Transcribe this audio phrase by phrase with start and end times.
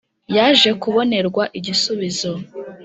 [0.35, 2.31] Yaje kubonerwa igisubizo.